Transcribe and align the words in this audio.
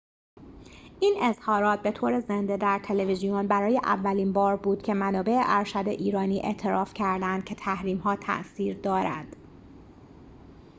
این 0.99 1.15
اظهارات 1.21 1.81
به 1.81 1.91
طور 1.91 2.19
زنده 2.19 2.57
در 2.57 2.79
تلویزیون 2.83 3.47
برای 3.47 3.77
اولین 3.77 4.33
بار 4.33 4.55
بود 4.55 4.81
که 4.81 4.93
منابع 4.93 5.41
ارشد 5.45 5.83
ایرانی 5.87 6.39
اعتراف 6.39 6.93
کرده 6.93 7.25
اند 7.25 7.43
که 7.43 7.55
تحریم 7.55 7.97
ها 7.97 8.15
تأثیر 8.15 8.77
دارد 8.77 9.35